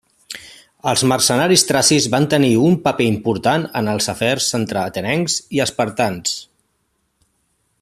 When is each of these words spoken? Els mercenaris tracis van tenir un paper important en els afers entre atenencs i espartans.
Els 0.91 1.01
mercenaris 1.09 1.63
tracis 1.71 2.07
van 2.13 2.25
tenir 2.35 2.49
un 2.69 2.79
paper 2.87 3.07
important 3.09 3.67
en 3.83 3.91
els 3.93 4.09
afers 4.15 4.49
entre 4.61 4.83
atenencs 4.87 5.37
i 5.59 5.63
espartans. 5.67 6.35